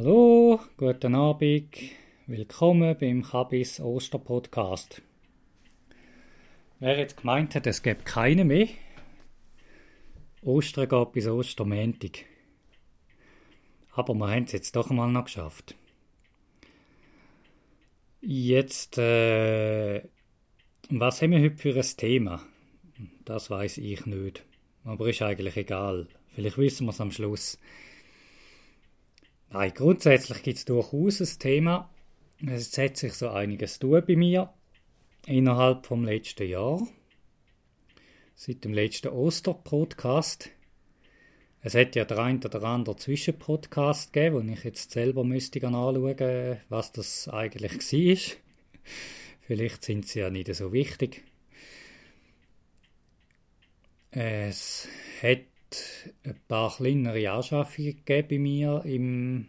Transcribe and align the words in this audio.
Hallo, 0.00 0.60
guten 0.76 1.16
Abend, 1.16 1.76
willkommen 2.28 2.96
beim 3.00 3.24
Kabis 3.24 3.80
Osterpodcast. 3.80 5.02
Wer 6.78 6.98
jetzt 7.00 7.16
gemeint 7.16 7.56
hat, 7.56 7.66
es 7.66 7.82
gibt 7.82 8.06
keine 8.06 8.44
mehr, 8.44 8.68
Ostern 10.42 10.88
geht 10.88 11.12
bis 11.14 11.26
Ostermäntig. 11.26 12.26
Aber 13.90 14.14
wir 14.14 14.28
haben 14.30 14.44
es 14.44 14.52
jetzt 14.52 14.76
doch 14.76 14.88
mal 14.90 15.10
noch 15.10 15.24
geschafft. 15.24 15.74
Jetzt, 18.20 18.98
äh, 18.98 20.04
was 20.90 21.22
haben 21.22 21.32
wir 21.32 21.40
heute 21.40 21.56
für 21.56 21.74
ein 21.74 21.96
Thema? 21.96 22.44
Das 23.24 23.50
weiß 23.50 23.78
ich 23.78 24.06
nicht. 24.06 24.44
Aber 24.84 25.08
ist 25.08 25.22
eigentlich 25.22 25.56
egal. 25.56 26.06
Vielleicht 26.36 26.56
wissen 26.56 26.86
wir 26.86 26.90
es 26.90 27.00
am 27.00 27.10
Schluss. 27.10 27.58
Nein, 29.50 29.72
grundsätzlich 29.74 30.42
gibt 30.42 30.58
es 30.58 30.64
durchaus 30.66 31.20
ein 31.20 31.38
Thema. 31.38 31.90
Es 32.46 32.76
hat 32.76 32.98
sich 32.98 33.14
so 33.14 33.30
einiges 33.30 33.78
tun 33.78 34.02
bei 34.06 34.14
mir 34.14 34.52
innerhalb 35.26 35.86
vom 35.86 36.04
letzten 36.04 36.46
Jahr. 36.48 36.86
Seit 38.34 38.64
dem 38.64 38.74
letzten 38.74 39.08
Oster-Podcast. 39.08 40.50
Es 41.62 41.74
hat 41.74 41.96
ja 41.96 42.04
der 42.04 42.18
ein 42.18 42.44
oder 42.44 42.62
andere 42.62 42.96
Zwischenpodcast 42.96 44.12
gegeben, 44.12 44.36
wo 44.36 44.52
ich 44.52 44.64
jetzt 44.64 44.90
selber 44.90 45.24
müsste 45.24 45.66
anschauen, 45.66 46.58
was 46.68 46.92
das 46.92 47.28
eigentlich 47.28 47.72
war. 47.72 48.36
Vielleicht 49.40 49.82
sind 49.82 50.06
sie 50.06 50.20
ja 50.20 50.28
nicht 50.28 50.54
so 50.54 50.74
wichtig. 50.74 51.24
Es 54.10 54.88
hat 55.22 55.40
ein 56.24 56.40
paar 56.48 56.74
kleinere 56.74 57.30
Anschaffungen 57.30 58.04
gegeben 58.04 58.28
bei 58.28 58.38
mir 58.38 58.82
im 58.84 59.48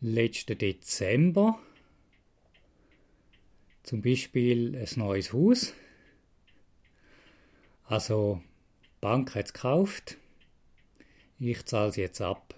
letzten 0.00 0.58
Dezember. 0.58 1.58
Zum 3.82 4.02
Beispiel 4.02 4.76
ein 4.76 4.88
neues 4.98 5.32
Haus. 5.32 5.74
Also, 7.84 8.42
die 8.84 8.88
Bank 9.00 9.34
hat 9.34 9.46
es 9.46 9.52
gekauft. 9.54 10.18
Ich 11.38 11.64
zahle 11.64 11.88
es 11.88 11.96
jetzt 11.96 12.20
ab, 12.20 12.54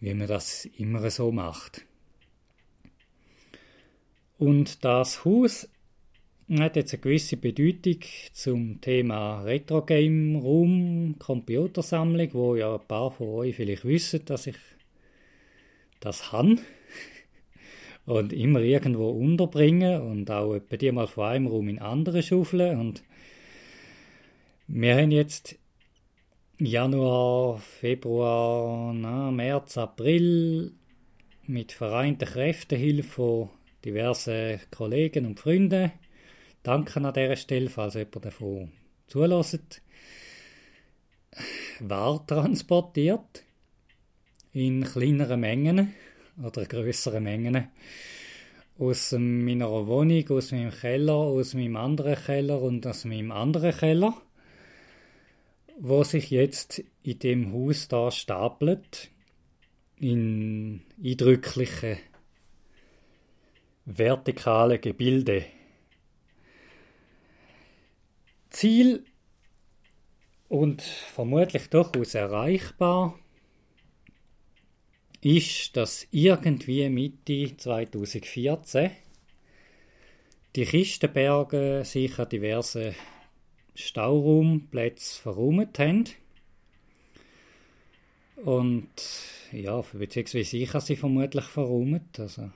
wie 0.00 0.14
man 0.14 0.26
das 0.26 0.64
immer 0.64 1.08
so 1.10 1.30
macht. 1.30 1.84
Und 4.38 4.84
das 4.84 5.24
Haus 5.24 5.68
hat 6.56 6.76
jetzt 6.76 6.94
eine 6.94 7.02
gewisse 7.02 7.36
Bedeutung 7.36 7.98
zum 8.32 8.80
Thema 8.80 9.42
Retro 9.42 9.82
Game 9.82 10.36
Room 10.36 11.16
Computersammlung, 11.18 12.32
wo 12.32 12.56
ja 12.56 12.74
ein 12.74 12.86
paar 12.88 13.10
von 13.10 13.28
euch 13.28 13.56
vielleicht 13.56 13.84
wissen, 13.84 14.24
dass 14.24 14.46
ich 14.46 14.56
das 16.00 16.32
habe 16.32 16.56
und 18.06 18.32
immer 18.32 18.60
irgendwo 18.60 19.10
unterbringen 19.10 20.00
und 20.00 20.30
auch 20.30 20.54
etwa 20.54 20.76
die 20.76 20.92
mal 20.92 21.06
von 21.06 21.24
einem 21.24 21.46
Raum 21.48 21.68
in 21.68 21.78
andere 21.80 22.22
schaufeln 22.22 22.78
und 22.78 23.02
wir 24.68 24.96
haben 24.96 25.10
jetzt 25.10 25.58
Januar, 26.58 27.58
Februar, 27.58 28.92
na, 28.92 29.30
März, 29.30 29.78
April 29.78 30.72
mit 31.46 31.72
vereinten 31.72 32.26
Kräften 32.26 32.78
Hilfe 32.78 33.08
von 33.08 33.50
diversen 33.84 34.60
Kollegen 34.70 35.24
und 35.24 35.40
Freunden 35.40 35.92
Danke 36.62 37.00
an 37.00 37.12
dieser 37.14 37.36
Stelle, 37.36 37.70
falls 37.70 37.94
jemand 37.94 38.24
davon 38.24 38.72
zulässt. 39.06 39.82
War 41.80 42.26
transportiert 42.26 43.44
in 44.52 44.84
kleineren 44.84 45.40
Mengen 45.40 45.94
oder 46.42 46.64
größeren 46.64 47.22
Mengen 47.22 47.68
aus 48.78 49.12
meiner 49.12 49.86
Wohnung, 49.86 50.28
aus 50.30 50.52
meinem 50.52 50.70
Keller, 50.70 51.14
aus 51.14 51.54
meinem 51.54 51.76
anderen 51.76 52.14
Keller 52.14 52.62
und 52.62 52.86
aus 52.86 53.04
meinem 53.04 53.32
anderen 53.32 53.76
Keller, 53.76 54.14
wo 55.80 56.04
sich 56.04 56.30
jetzt 56.30 56.82
in 57.02 57.18
dem 57.18 57.52
Haus 57.52 57.88
da 57.88 58.10
stapelt 58.10 59.10
in 59.96 60.82
eindrückliche 61.02 61.98
vertikale 63.84 64.78
Gebilde. 64.78 65.44
Ziel 68.50 69.04
und 70.48 70.82
vermutlich 70.82 71.68
durchaus 71.68 72.14
erreichbar 72.14 73.18
ist, 75.20 75.76
dass 75.76 76.06
irgendwie 76.10 76.88
Mitte 76.88 77.56
2014 77.56 78.90
die 80.56 80.64
Kistenberge 80.64 81.82
sicher 81.84 82.26
diverse 82.26 82.94
Stauraumplätze 83.74 85.20
verräumt 85.20 85.78
haben. 85.78 86.04
Und 88.44 88.88
ja, 89.52 89.82
beziehungsweise 89.92 90.56
ich 90.56 90.72
habe 90.72 90.84
sie 90.84 90.96
vermutlich 90.96 91.44
verräumt. 91.44 92.18
Also 92.18 92.50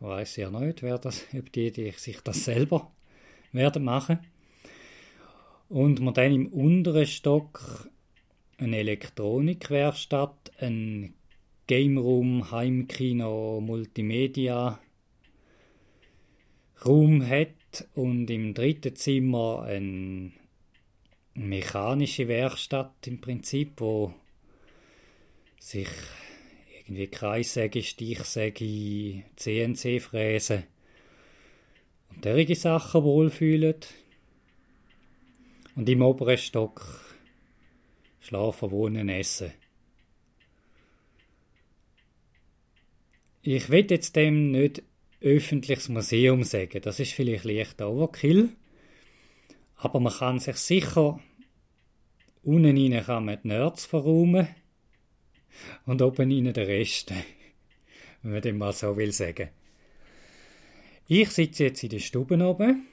ich 0.00 0.06
weiß 0.06 0.36
ja 0.36 0.50
nicht, 0.50 0.82
wer 0.82 0.98
das, 0.98 1.24
ob 1.36 1.50
die, 1.52 1.70
die 1.70 1.90
sich 1.92 2.20
das 2.20 2.44
selber 2.44 2.90
werden 3.52 3.84
machen. 3.84 4.18
Und 5.68 6.00
wir 6.00 6.12
dann 6.12 6.32
im 6.32 6.46
unteren 6.48 7.06
Stock 7.06 7.88
eine 8.58 8.78
Elektronikwerkstatt, 8.78 10.52
ein 10.58 11.14
Game 11.66 11.98
Room, 11.98 12.50
Heimkino, 12.50 13.60
Multimedia 13.60 14.78
Raum 16.84 17.26
hat 17.26 17.88
und 17.94 18.28
im 18.30 18.52
dritten 18.52 18.94
Zimmer 18.94 19.62
eine 19.62 20.32
mechanische 21.34 22.28
Werkstatt 22.28 23.06
im 23.06 23.20
Prinzip, 23.20 23.80
wo 23.80 24.12
sich 25.58 25.88
irgendwie 26.78 27.06
Kreissäge, 27.06 27.82
Stichsäge, 27.82 29.24
CNC-Fräse 29.36 30.64
und 32.10 32.24
derige 32.24 32.54
Sachen 32.54 33.02
wohlfühlen. 33.02 33.76
Und 35.74 35.88
im 35.88 36.02
oberen 36.02 36.38
Stock 36.38 37.04
schlafen, 38.20 38.70
wohnen, 38.70 39.08
essen. 39.08 39.52
Ich 43.42 43.68
will 43.68 43.86
jetzt 43.90 44.16
dem 44.16 44.52
nicht 44.52 44.82
öffentliches 45.20 45.88
Museum 45.88 46.44
sagen, 46.44 46.80
das 46.82 47.00
ist 47.00 47.12
vielleicht 47.12 47.44
leicht 47.44 47.82
Overkill, 47.82 48.50
aber 49.76 50.00
man 50.00 50.12
kann 50.12 50.38
sich 50.38 50.56
sicher 50.56 51.20
unten 52.42 52.76
rein 52.76 53.04
kann 53.04 53.24
man 53.24 53.38
die 53.42 53.48
Nerds 53.48 53.86
verräumen 53.86 54.48
und 55.86 56.02
oben 56.02 56.30
rein 56.30 56.52
den 56.52 56.66
Rest, 56.66 57.10
wenn 58.22 58.32
man 58.32 58.42
dem 58.42 58.58
mal 58.58 58.72
so 58.72 58.96
will 58.96 59.12
sagen. 59.12 59.48
Ich 61.06 61.30
sitze 61.30 61.64
jetzt 61.64 61.82
in 61.82 61.90
der 61.90 61.98
Stube 61.98 62.42
oben 62.42 62.86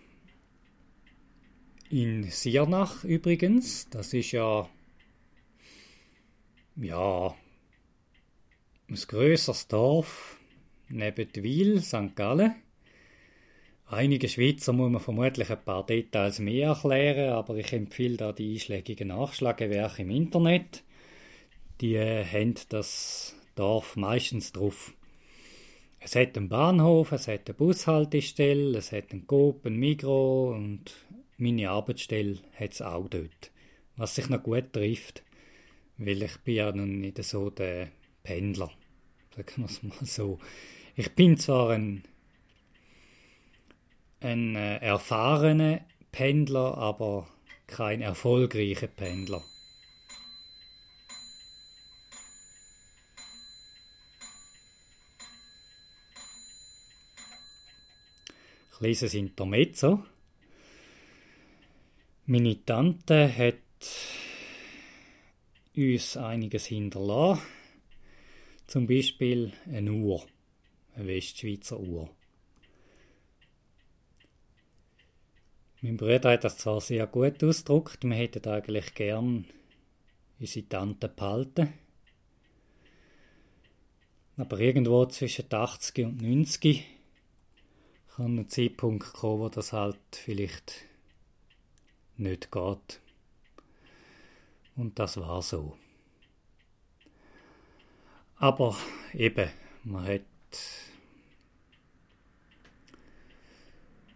in 1.92 2.24
Siernach 2.24 3.04
übrigens. 3.04 3.90
Das 3.90 4.14
ist 4.14 4.32
ja, 4.32 4.70
ja, 6.78 7.36
ein 8.90 8.96
grösseres 8.96 9.68
Dorf 9.68 10.38
neben 10.90 11.30
Wil, 11.36 11.82
St. 11.82 12.16
Gallen. 12.16 12.56
Einige 13.88 14.30
Schweizer 14.30 14.72
muss 14.72 14.90
man 14.90 15.02
vermutlich 15.02 15.50
ein 15.50 15.64
paar 15.64 15.86
Details 15.86 16.40
mehr 16.40 16.70
erklären, 16.70 17.34
aber 17.34 17.58
ich 17.58 17.74
empfehle 17.74 18.16
da 18.16 18.32
die 18.32 18.54
einschlägigen 18.54 19.10
Nachschlagewerke 19.10 20.04
im 20.04 20.12
Internet. 20.12 20.84
Die 21.82 21.96
äh, 21.96 22.24
haben 22.24 22.56
das 22.70 23.36
Dorf 23.56 23.98
meistens 23.98 24.54
drauf. 24.54 24.94
Es 26.00 26.16
hat 26.16 26.38
einen 26.38 26.48
Bahnhof, 26.48 27.12
es 27.12 27.28
hat 27.28 27.48
eine 27.48 27.54
Bushaltestelle, 27.54 28.78
es 28.78 28.94
hat 28.94 29.12
einen 29.12 29.28
Coop, 29.28 29.66
ein 29.66 29.76
Migro 29.76 30.52
und 30.56 30.92
meine 31.42 31.72
Arbeitsstelle 31.72 32.38
hat 32.54 32.74
es 32.74 32.82
auch 32.82 33.08
dort. 33.10 33.52
Was 33.98 34.16
sich 34.16 34.30
noch 34.30 34.44
gut 34.44 34.72
trifft, 34.72 35.24
weil 35.98 36.22
ich 36.22 36.38
bin 36.40 36.56
ja 36.56 36.72
nun 36.72 37.02
nicht 37.02 37.22
so 37.24 37.50
der 37.50 37.90
Pendler. 38.24 38.72
Sagen 39.36 39.54
wir 39.58 39.66
es 39.66 39.84
mal 39.84 40.06
so. 40.06 40.40
Ich 40.96 41.12
bin 41.14 41.38
zwar 41.38 41.72
ein, 41.72 42.04
ein 44.20 44.56
äh, 44.56 44.78
erfahrener 44.78 45.82
Pendler, 46.12 46.78
aber 46.78 47.28
kein 47.68 48.02
erfolgreicher 48.02 48.88
Pendler. 48.88 49.44
Kleines 58.78 59.14
Intermezzo. 59.14 60.04
Meine 62.34 62.64
Tante 62.64 63.28
hat 63.28 63.58
uns 65.76 66.16
einiges 66.16 66.66
hinterlassen. 66.68 67.42
Zum 68.68 68.88
Beispiel 68.88 69.52
eine 69.70 69.92
Uhr, 69.92 70.26
eine 70.96 71.08
Westschweizer 71.08 71.78
Uhr. 71.78 72.10
Mein 75.82 75.98
Bruder 75.98 76.32
hat 76.32 76.46
das 76.46 76.58
zwar 76.58 76.80
sehr 76.80 77.06
gut 77.06 77.44
ausgedrückt, 77.44 78.06
wir 78.06 78.16
hätten 78.16 78.48
eigentlich 78.48 78.94
gern 78.94 79.44
unsere 80.40 80.70
Tante 80.70 81.10
behalten. 81.10 81.74
Aber 84.38 84.58
irgendwo 84.58 85.06
zwischen 85.08 85.54
80 85.54 86.06
und 86.06 86.22
90 86.22 86.86
kann 88.16 88.40
ein 88.40 88.48
Zeitpunkt 88.48 89.12
kommen, 89.12 89.42
wo 89.42 89.50
das 89.50 89.74
halt 89.74 90.00
vielleicht 90.14 90.91
nicht 92.22 92.52
geht. 92.52 93.02
Und 94.76 94.98
das 95.00 95.18
war 95.18 95.42
so. 95.42 95.78
Aber 98.38 98.76
eben, 99.14 99.50
man 99.84 100.08
hat. 100.08 100.22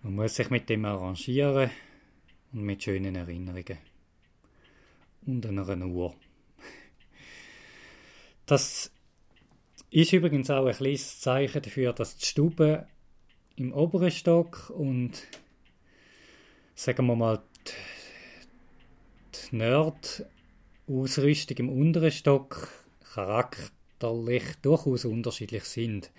Man 0.01 0.15
muss 0.15 0.35
sich 0.35 0.49
mit 0.49 0.69
dem 0.69 0.85
arrangieren 0.85 1.71
und 2.53 2.61
mit 2.61 2.83
schönen 2.83 3.15
Erinnerungen. 3.15 3.77
Und 5.25 5.45
einer 5.45 5.87
Uhr. 5.87 6.15
Das 8.45 8.91
ist 9.89 10.13
übrigens 10.13 10.51
auch 10.51 10.67
ein 10.67 10.75
kleines 10.75 11.19
Zeichen 11.19 11.61
dafür, 11.61 11.93
dass 11.93 12.17
die 12.17 12.25
Stube 12.25 12.87
im 13.55 13.73
oberen 13.73 14.11
Stock 14.11 14.69
und 14.69 15.23
sagen 16.75 17.07
wir 17.07 17.15
mal 17.15 17.41
Nerd-Ausrüstung 19.51 21.57
im 21.57 21.69
unteren 21.69 22.11
Stock 22.11 22.69
charakterlich 23.13 24.43
durchaus 24.61 25.05
unterschiedlich 25.05 25.63
sind. 25.63 26.11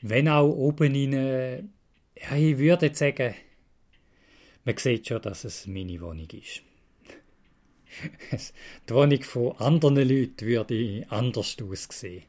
Wenn 0.00 0.28
auch 0.28 0.48
oben 0.48 0.94
in, 0.94 1.12
ja, 1.12 2.36
ich 2.36 2.58
würde 2.58 2.86
jetzt 2.86 2.98
sagen, 2.98 3.34
man 4.64 4.76
sieht 4.76 5.08
schon, 5.08 5.22
dass 5.22 5.44
es 5.44 5.66
meine 5.66 6.00
Wohnung 6.00 6.28
ist. 6.30 6.62
Die 8.88 8.94
Wohnung 8.94 9.22
von 9.22 9.56
anderen 9.56 10.08
Leuten 10.08 10.46
würde 10.46 11.06
anders 11.08 11.56
aussehen. 11.60 12.24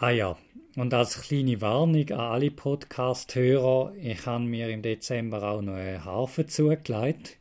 Ah 0.00 0.10
ja, 0.10 0.38
und 0.78 0.94
als 0.94 1.20
kleine 1.22 1.60
Warnung 1.60 2.08
an 2.10 2.20
alle 2.20 2.52
Podcast-Hörer, 2.52 3.94
ich 4.00 4.24
habe 4.26 4.44
mir 4.44 4.68
im 4.68 4.80
Dezember 4.80 5.42
auch 5.42 5.60
noch 5.60 5.74
eine 5.74 6.04
Harfe 6.04 6.46
zugelegt. 6.46 7.36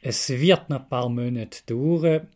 Es 0.00 0.28
wird 0.30 0.68
noch 0.68 0.80
ein 0.80 0.88
paar 0.88 1.08
Monate 1.08 1.62
dauern, 1.66 2.26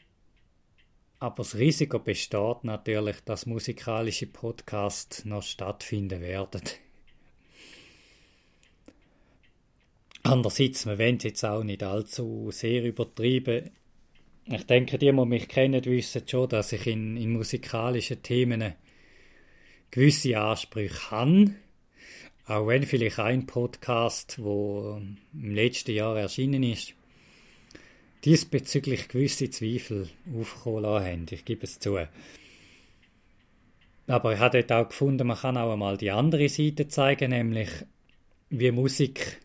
aber 1.19 1.37
das 1.38 1.56
Risiko 1.56 1.99
besteht 1.99 2.62
natürlich, 2.62 3.17
dass 3.25 3.47
musikalische 3.47 4.29
Podcasts 4.29 5.25
noch 5.25 5.43
stattfinden 5.43 6.21
werden. 6.21 6.62
Andererseits, 10.23 10.87
wir 10.87 10.97
wollen 10.97 11.17
es 11.17 11.25
jetzt 11.25 11.44
auch 11.44 11.65
nicht 11.65 11.83
allzu 11.83 12.53
sehr 12.53 12.85
übertrieben. 12.85 13.73
Ich 14.49 14.65
denke, 14.65 14.97
die, 14.97 15.07
die 15.07 15.13
mich 15.13 15.49
kennen, 15.49 15.85
wissen 15.85 16.23
schon, 16.25 16.49
dass 16.49 16.73
ich 16.73 16.87
in, 16.87 17.17
in 17.17 17.33
musikalischen 17.33 18.23
Themen 18.23 18.75
gewisse 19.91 20.39
Ansprüche 20.39 21.11
habe. 21.11 21.51
Auch 22.47 22.69
wenn 22.69 22.85
vielleicht 22.85 23.19
ein 23.19 23.47
Podcast, 23.47 24.41
wo 24.41 25.01
im 25.33 25.55
letzten 25.55 25.97
Jahr 25.97 26.17
erschienen 26.17 26.63
ist, 26.63 26.95
diesbezüglich 28.25 29.09
gewisse 29.09 29.51
Zweifel 29.51 30.09
aufkommen 30.39 30.85
haben. 30.85 31.27
Ich 31.31 31.45
gebe 31.45 31.65
es 31.65 31.81
zu. 31.81 31.99
Aber 34.07 34.33
ich 34.33 34.39
habe 34.39 34.63
dort 34.63 34.71
auch 34.73 34.89
gefunden, 34.91 35.27
man 35.27 35.39
kann 35.39 35.57
auch 35.57 35.73
einmal 35.73 35.97
die 35.97 36.13
andere 36.13 36.49
Seite 36.49 36.87
zeigen, 36.87 37.31
nämlich 37.31 37.71
wie 38.49 38.71
Musik 38.71 39.41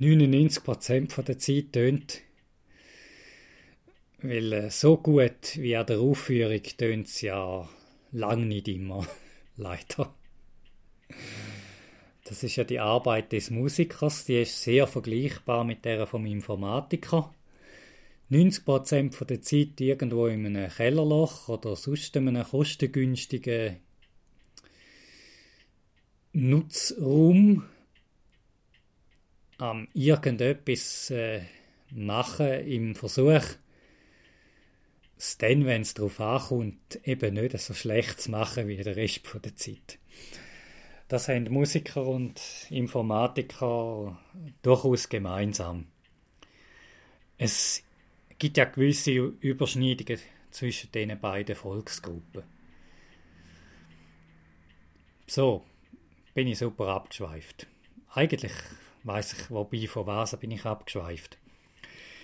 99% 0.00 1.22
der 1.22 1.38
Zeit 1.38 1.72
tönt 1.74 2.22
weil 4.22 4.52
äh, 4.52 4.70
so 4.70 4.96
gut 4.96 5.56
wie 5.56 5.76
an 5.76 5.86
der 5.86 6.00
Aufführung 6.00 6.62
tönt 6.62 7.06
es 7.06 7.20
ja 7.20 7.68
lang 8.12 8.48
nicht 8.48 8.68
immer. 8.68 9.06
Leider. 9.56 10.14
Das 12.24 12.42
ist 12.42 12.56
ja 12.56 12.64
die 12.64 12.78
Arbeit 12.78 13.32
des 13.32 13.50
Musikers, 13.50 14.24
die 14.24 14.42
ist 14.42 14.62
sehr 14.62 14.86
vergleichbar 14.86 15.64
mit 15.64 15.84
der 15.84 16.06
vom 16.06 16.26
Informatiker. 16.26 17.34
90% 18.30 19.24
der 19.24 19.42
Zeit 19.42 19.80
irgendwo 19.80 20.28
in 20.28 20.46
einem 20.46 20.70
Kellerloch 20.70 21.48
oder 21.48 21.74
sonst 21.74 22.14
in 22.14 22.28
einem 22.28 22.44
kostengünstigen 22.44 23.78
Nutzraum 26.32 27.64
am 29.58 29.88
irgendetwas 29.92 31.10
äh, 31.10 31.42
machen 31.90 32.46
im 32.46 32.94
Versuch, 32.94 33.42
es 35.20 35.36
dann, 35.36 35.66
wenn 35.66 35.82
es 35.82 35.92
darauf 35.92 36.18
ankommt, 36.18 36.98
eben 37.04 37.34
nicht 37.34 37.58
so 37.58 37.74
schlecht 37.74 38.22
zu 38.22 38.30
machen 38.30 38.68
wie 38.68 38.76
der 38.76 38.96
Rest 38.96 39.20
der 39.44 39.54
Zeit. 39.54 39.98
Das 41.08 41.28
haben 41.28 41.50
Musiker 41.50 42.06
und 42.06 42.40
Informatiker 42.70 44.18
durchaus 44.62 45.08
gemeinsam. 45.08 45.86
Es 47.36 47.82
gibt 48.38 48.56
ja 48.56 48.64
gewisse 48.64 49.12
Überschneidungen 49.12 50.20
zwischen 50.50 50.90
diesen 50.92 51.20
beiden 51.20 51.54
Volksgruppen. 51.54 52.42
So, 55.26 55.66
bin 56.32 56.48
ich 56.48 56.58
super 56.58 56.88
abgeschweift. 56.88 57.66
Eigentlich 58.14 58.52
weiß 59.04 59.34
ich, 59.34 59.50
wobei 59.50 59.86
von 59.86 60.06
was 60.06 60.36
bin 60.38 60.50
ich 60.50 60.64
abgeschweift. 60.64 61.39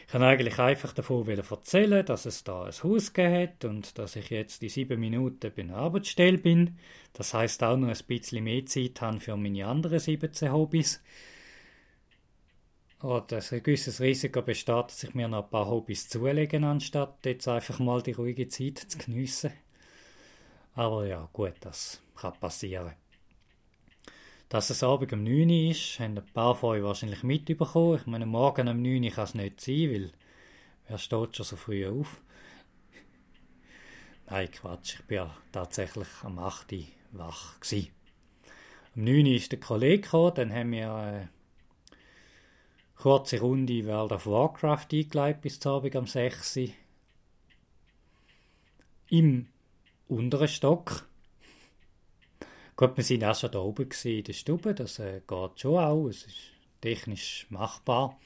Ich 0.07 0.13
kann 0.13 0.23
eigentlich 0.23 0.61
einfach 0.61 0.93
davon 0.93 1.29
erzählen, 1.29 2.07
dass 2.07 2.27
es 2.27 2.45
da 2.45 2.63
ein 2.63 2.73
Haus 2.73 3.13
hat 3.17 3.65
und 3.65 3.99
dass 3.99 4.15
ich 4.15 4.31
jetzt 4.31 4.63
die 4.63 4.69
sieben 4.69 5.01
Minuten 5.01 5.53
bei 5.55 5.63
der 5.65 5.75
Arbeitsstelle 5.75 6.39
bin. 6.39 6.79
Das 7.13 7.35
heißt 7.35 7.65
auch 7.65 7.77
noch 7.77 7.89
ein 7.89 8.07
bisschen 8.07 8.45
mehr 8.45 8.65
Zeit 8.67 9.01
habe 9.01 9.19
für 9.19 9.37
meine 9.37 9.67
anderen 9.67 9.99
17 9.99 10.53
Hobbys. 10.53 11.03
Und 13.01 13.33
ein 13.33 13.63
gewisses 13.65 14.01
Risiko 14.01 14.43
besteht, 14.43 14.87
dass 14.87 15.03
ich 15.03 15.15
mir 15.15 15.27
noch 15.27 15.45
ein 15.45 15.51
paar 15.51 15.67
Hobbys 15.67 16.09
zulegen, 16.09 16.63
anstatt 16.63 17.27
jetzt 17.27 17.49
einfach 17.49 17.81
mal 17.81 18.01
die 18.01 18.13
ruhige 18.13 18.47
Zeit 18.47 18.79
zu 18.79 18.99
geniessen. 18.99 19.53
Aber 20.75 21.05
ja, 21.05 21.29
gut, 21.33 21.55
das 21.61 22.01
kann 22.15 22.33
passieren. 22.35 22.93
Dass 24.49 24.71
es 24.71 24.85
Abend 24.85 25.13
um 25.13 25.25
9 25.25 25.51
Uhr 25.51 25.71
ist, 25.71 25.99
haben 25.99 26.17
ein 26.17 26.25
paar 26.33 26.55
von 26.55 26.77
euch 26.77 26.83
wahrscheinlich 26.83 27.25
mitbekommen. 27.25 27.97
Ich 27.97 28.07
meine, 28.07 28.27
morgen 28.27 28.69
um 28.69 28.81
9 28.81 29.03
Uhr 29.03 29.11
kann 29.11 29.25
es 29.25 29.35
nicht 29.35 29.61
sein, 29.61 29.91
weil 29.91 30.13
wer 30.87 30.99
steht 30.99 31.37
schon 31.37 31.47
so 31.47 31.57
früh 31.57 31.85
auf? 31.89 32.21
Nein, 34.31 34.51
Quatsch, 34.53 35.01
ich 35.01 35.07
bin 35.07 35.17
ja 35.17 35.37
tatsächlich 35.51 36.07
am 36.23 36.39
8 36.39 36.73
Uhr 36.73 36.85
wach. 37.13 37.59
Gewesen. 37.59 37.91
Um 38.95 39.05
9 39.05 39.27
Uhr 39.27 39.33
ist 39.33 39.51
der 39.51 39.59
Kollege 39.59 40.03
gekommen, 40.03 40.35
dann 40.37 40.55
haben 40.55 40.71
wir 40.71 40.95
eine 40.95 41.29
kurze 42.95 43.41
Runde 43.41 43.85
World 43.85 44.13
of 44.13 44.27
Warcraft 44.27 44.87
eingeleitet 44.93 45.43
bis 45.43 45.59
zum 45.59 45.73
Abend 45.73 45.97
um 45.97 46.07
6 46.07 46.57
Uhr. 46.57 46.69
Im 49.09 49.49
unteren 50.07 50.49
Stock 50.49 51.09
Gut, 52.79 52.95
wir 52.99 53.05
sind 53.05 53.25
auch 53.25 53.35
schon 53.35 53.51
da 53.51 53.61
oben 53.61 53.89
in 54.05 54.23
der 54.23 54.35
Stube, 54.35 54.75
das 54.75 54.99
äh, 54.99 55.23
geht 55.27 55.61
schon 55.61 55.79
auch, 55.79 56.09
es 56.09 56.27
ist 56.27 56.37
technisch 56.83 57.47
machbar. 57.49 58.21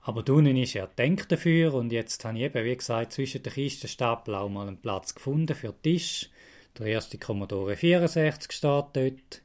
Aber 0.00 0.24
unten 0.32 0.56
ist 0.56 0.72
ja 0.72 0.86
denkt 0.86 1.30
dafür 1.30 1.74
und 1.74 1.92
jetzt 1.92 2.24
habe 2.24 2.38
ich 2.38 2.44
eben, 2.44 2.64
wie 2.64 2.74
gesagt, 2.74 3.12
zwischen 3.12 3.42
den 3.42 3.52
Kistenstapeln 3.52 4.34
auch 4.34 4.48
mal 4.48 4.68
einen 4.68 4.78
Platz 4.78 5.14
gefunden 5.14 5.54
für 5.54 5.74
den 5.74 5.82
Tisch. 5.82 6.30
Der 6.78 6.86
erste 6.86 7.18
Commodore 7.18 7.76
64 7.76 8.50
steht 8.52 8.86
dort. 8.94 9.42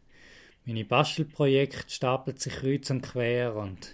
Meine 0.63 0.85
Bastelprojekte 0.85 1.89
stapeln 1.89 2.37
sich 2.37 2.53
kreuz 2.53 2.89
und 2.91 3.01
quer 3.01 3.57
und 3.57 3.93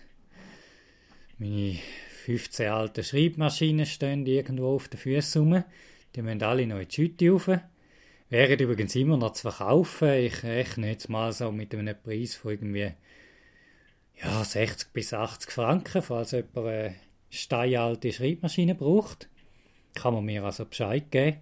meine 1.39 1.79
15 2.25 2.69
alten 2.69 3.03
Schreibmaschinen 3.03 3.87
stehen 3.87 4.27
irgendwo 4.27 4.75
auf 4.75 4.89
den 4.89 4.99
Füßen 4.99 5.41
rum. 5.41 5.63
Die 6.15 6.21
müssen 6.21 6.43
alle 6.43 6.67
noch 6.67 6.77
in 6.77 6.87
die 6.87 6.93
Schütte 6.93 7.31
rauf. 7.31 7.49
Wären 8.31 8.59
übrigens 8.59 8.95
immer 8.95 9.17
noch 9.17 9.33
zu 9.33 9.51
verkaufen. 9.51 10.13
Ich 10.13 10.43
rechne 10.43 10.87
jetzt 10.89 11.09
mal 11.09 11.33
so 11.33 11.51
mit 11.51 11.75
einem 11.75 11.93
Preis 12.01 12.33
von 12.33 12.51
irgendwie 12.51 12.93
ja, 14.23 14.43
60 14.45 14.93
bis 14.93 15.13
80 15.13 15.51
Franken, 15.51 16.01
falls 16.01 16.31
jemand 16.31 16.57
eine 16.59 16.95
steinalte 17.29 18.13
Schreibmaschine 18.13 18.73
braucht. 18.73 19.27
Kann 19.95 20.13
man 20.13 20.23
mir 20.23 20.45
also 20.45 20.65
Bescheid 20.65 21.11
geben. 21.11 21.39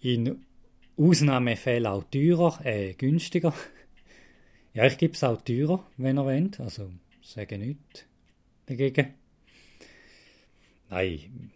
In 0.00 0.46
Ausnahmefällen 0.96 1.86
auch 1.86 2.04
teurer, 2.04 2.64
äh, 2.64 2.94
günstiger. 2.94 3.52
Ja, 4.72 4.86
ich 4.86 4.96
gebe 4.96 5.12
es 5.12 5.22
auch 5.22 5.42
teurer, 5.42 5.86
wenn 5.98 6.18
ihr 6.18 6.24
wollt. 6.24 6.60
Also, 6.60 6.90
sage 7.20 7.58
nichts 7.58 8.06
dagegen. 8.64 9.12
Nein. 10.88 11.50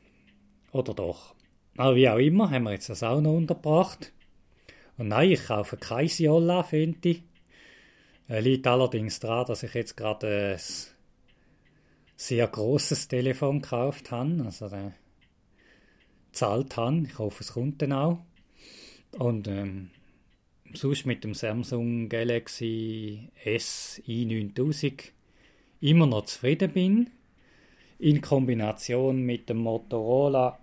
Oder 0.71 0.93
doch. 0.93 1.38
Aber 1.79 1.95
wie 1.95 2.09
auch 2.09 2.19
immer, 2.19 2.51
haben 2.51 2.65
wir 2.65 2.73
jetzt 2.73 2.89
das 2.89 3.05
auch 3.05 3.21
noch 3.21 3.37
untergebracht. 3.37 4.13
Und 4.97 5.09
nein, 5.09 5.31
ich 5.31 5.47
kaufe 5.47 5.77
kein 5.77 6.09
Siola 6.09 6.65
Fenty. 6.65 7.23
Äh, 8.29 8.41
liegt 8.41 8.67
allerdings 8.67 9.21
daran, 9.21 9.47
dass 9.47 9.63
ich 9.63 9.75
jetzt 9.75 9.97
gerade 9.97 10.57
ein 10.57 10.61
sehr 12.17 12.49
großes 12.49 13.07
Telefon 13.07 13.63
gekauft 13.63 14.11
habe. 14.11 14.43
Also 14.45 14.67
äh, 14.67 14.91
zahlt 16.33 16.77
habe. 16.77 17.05
Ich 17.07 17.17
hoffe, 17.17 17.45
es 17.45 17.53
kommt 17.53 17.81
dann 17.81 17.93
auch. 17.93 18.19
Und 19.17 19.47
ähm, 19.47 19.91
sonst 20.75 21.07
mit 21.07 21.23
dem 21.23 21.35
Samsung 21.35 22.09
Galaxy 22.09 23.31
S 23.45 24.03
i9000 24.05 25.13
immer 25.81 26.07
noch 26.07 26.25
zufrieden 26.25 26.73
bin. 26.73 27.11
In 28.01 28.21
Kombination 28.21 29.23
mit 29.23 29.49
dem 29.49 29.59
Motorola 29.59 30.59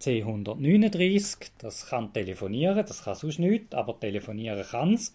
C139, 0.00 1.50
das 1.58 1.88
kann 1.88 2.12
telefonieren, 2.12 2.84
das 2.86 3.04
kann 3.04 3.14
sonst 3.14 3.38
nicht, 3.38 3.74
aber 3.74 3.98
telefonieren 3.98 4.64
kann 4.64 4.94
es. 4.94 5.14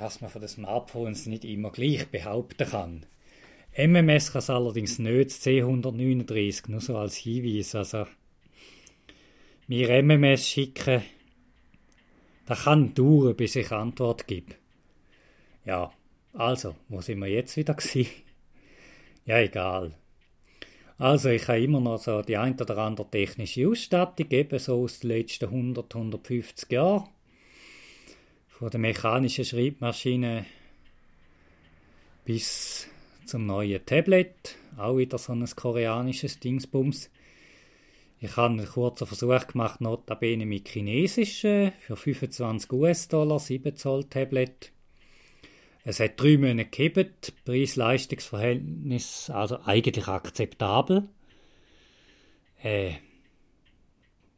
Was 0.00 0.20
man 0.20 0.30
von 0.30 0.40
den 0.40 0.48
Smartphones 0.48 1.26
nicht 1.26 1.44
immer 1.44 1.70
gleich 1.70 2.08
behaupten 2.08 2.68
kann. 2.68 3.06
MMS 3.76 4.32
kann 4.32 4.38
es 4.38 4.50
allerdings 4.50 4.98
nicht, 4.98 5.30
das 5.30 5.44
C139, 5.44 6.70
nur 6.70 6.80
so 6.80 6.96
als 6.96 7.16
Hinweis. 7.16 7.74
Also, 7.74 8.06
mir 9.66 10.02
MMS 10.02 10.48
schicken, 10.48 11.02
das 12.46 12.64
kann 12.64 12.94
dauern, 12.94 13.34
bis 13.34 13.56
ich 13.56 13.72
Antwort 13.72 14.26
gebe. 14.26 14.54
Ja, 15.64 15.92
also, 16.34 16.76
wo 16.88 17.00
sind 17.00 17.20
wir 17.20 17.28
jetzt 17.28 17.56
wieder 17.56 17.74
gewesen? 17.74 18.10
Ja, 19.26 19.38
egal. 19.38 19.94
Also 20.98 21.30
ich 21.30 21.48
habe 21.48 21.60
immer 21.60 21.80
noch 21.80 21.98
so 21.98 22.22
die 22.22 22.36
ein 22.36 22.54
oder 22.60 22.78
andere 22.78 23.10
technische 23.10 23.68
Ausstattung, 23.68 24.30
eben 24.30 24.58
so 24.58 24.84
aus 24.84 25.00
den 25.00 25.10
letzten 25.10 25.46
100, 25.46 25.92
150 25.94 26.70
Jahren. 26.70 27.08
Von 28.48 28.70
der 28.70 28.78
mechanischen 28.78 29.44
Schreibmaschine 29.44 30.46
bis 32.24 32.86
zum 33.26 33.46
neuen 33.46 33.84
Tablet, 33.84 34.56
auch 34.76 34.96
wieder 34.96 35.18
so 35.18 35.32
ein 35.32 35.44
koreanisches 35.44 36.38
Dingsbums. 36.38 37.10
Ich 38.20 38.36
habe 38.36 38.54
einen 38.54 38.66
kurzen 38.66 39.06
Versuch 39.06 39.46
gemacht, 39.48 39.80
notabene 39.80 40.46
mit 40.46 40.68
chinesischen, 40.68 41.72
für 41.80 41.96
25 41.96 42.72
US-Dollar, 42.72 43.40
7 43.40 43.76
Zoll 43.76 44.04
Tablet. 44.04 44.70
Es 45.84 46.00
hat 46.00 46.18
drei 46.18 46.38
Monate 46.38 46.70
gegeben, 46.70 47.10
Preis-Leistungs-Verhältnis 47.44 49.28
also 49.28 49.60
eigentlich 49.60 50.08
akzeptabel. 50.08 51.08
Äh, 52.62 52.94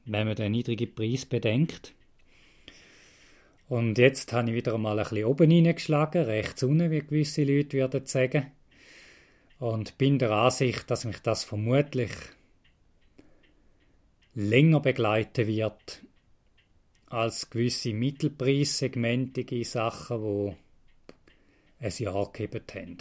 wenn 0.06 0.26
man 0.26 0.36
den 0.36 0.52
niedrigen 0.52 0.92
Preis 0.94 1.24
bedenkt. 1.24 1.94
Und 3.68 3.98
jetzt 3.98 4.32
habe 4.32 4.50
ich 4.50 4.56
wieder 4.56 4.74
einmal 4.74 4.98
ein 4.98 5.04
bisschen 5.04 5.24
oben 5.24 5.50
hineingeschlagen, 5.50 6.24
rechts 6.24 6.62
unten, 6.62 6.90
wie 6.90 7.00
gewisse 7.00 7.44
Leute 7.44 7.78
würden 7.78 8.06
sagen. 8.06 8.52
Und 9.58 9.98
bin 9.98 10.18
der 10.18 10.30
Ansicht, 10.30 10.90
dass 10.90 11.04
mich 11.04 11.18
das 11.20 11.42
vermutlich 11.42 12.12
länger 14.34 14.80
begleiten 14.80 15.46
wird 15.46 16.02
als 17.08 17.50
gewisse 17.50 17.92
mittelpreissegmentige 17.92 19.64
Sachen, 19.64 20.22
die 20.22 20.65
ein 21.78 21.92
Jahr 21.98 22.32
gegeben 22.32 22.64
haben. 22.74 22.96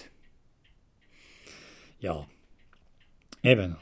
Ja, 1.99 2.27
eben. 3.43 3.77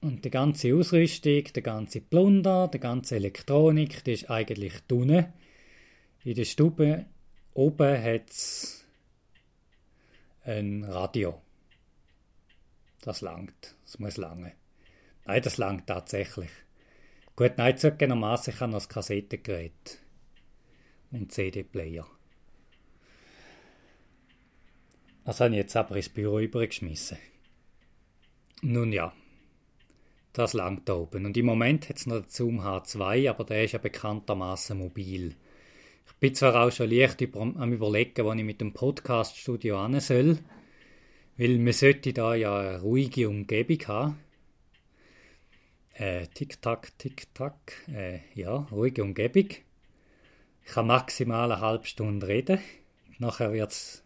Und 0.00 0.24
die 0.24 0.30
ganze 0.30 0.74
Ausrüstung, 0.74 1.44
der 1.44 1.62
ganze 1.62 2.00
Plunder, 2.00 2.68
die 2.68 2.80
ganze 2.80 3.16
Elektronik, 3.16 4.02
die 4.04 4.12
ist 4.12 4.30
eigentlich 4.30 4.80
unten. 4.90 5.32
In 6.24 6.34
der 6.34 6.44
Stube 6.44 7.06
oben 7.54 8.02
hat 8.02 8.30
es 8.30 8.84
ein 10.42 10.84
Radio. 10.84 11.40
Das 13.02 13.20
langt. 13.20 13.76
Das 13.84 13.98
muss 13.98 14.16
lange. 14.16 14.52
Nein, 15.26 15.42
das 15.42 15.58
langt 15.58 15.86
tatsächlich. 15.86 16.50
Gut, 17.36 17.52
nein, 17.56 17.76
zugegebenermaßen, 17.76 18.60
habe 18.60 18.72
noch 18.72 18.78
das 18.78 18.88
Kassettengerät 18.88 19.98
und 21.10 21.32
CD-Player. 21.32 22.06
Das 25.24 25.40
habe 25.40 25.50
ich 25.50 25.56
jetzt 25.58 25.76
aber 25.76 25.96
ins 25.96 26.08
Büro 26.08 26.38
übergeschmissen. 26.38 27.18
Nun 28.62 28.92
ja, 28.92 29.12
das 30.32 30.52
langt 30.52 30.88
da 30.88 30.94
oben. 30.94 31.26
Und 31.26 31.36
im 31.36 31.46
Moment 31.46 31.88
hat 31.88 31.96
es 31.96 32.06
noch 32.06 32.20
den 32.20 32.28
Zoom 32.28 32.60
H2, 32.60 33.28
aber 33.28 33.44
der 33.44 33.64
ist 33.64 33.72
ja 33.72 33.78
bekanntermaßen 33.78 34.78
mobil. 34.78 35.34
Ich 36.06 36.14
bin 36.16 36.34
zwar 36.34 36.54
auch 36.56 36.70
schon 36.70 36.90
leicht 36.90 37.20
über, 37.20 37.40
am 37.40 37.72
überlegen, 37.72 38.24
wo 38.24 38.32
ich 38.32 38.44
mit 38.44 38.60
dem 38.60 38.72
Podcast-Studio 38.72 39.82
hin 39.86 40.00
soll, 40.00 40.38
weil 41.36 41.58
man 41.58 41.72
sollte 41.72 42.12
da 42.12 42.34
ja 42.34 42.58
eine 42.58 42.80
ruhige 42.80 43.28
Umgebung 43.28 43.78
haben. 43.88 44.20
Äh, 45.94 46.26
Tick-Tack, 46.28 46.98
Tick-Tack, 46.98 47.88
äh, 47.92 48.20
ja, 48.34 48.68
ruhige 48.70 49.02
Umgebung. 49.02 49.48
Ich 50.64 50.72
kann 50.72 50.86
maximal 50.86 51.50
eine 51.50 51.60
halbe 51.60 51.86
Stunde 51.86 52.28
reden. 52.28 52.60
Nachher 53.18 53.52
wird 53.52 53.72
es 53.72 54.04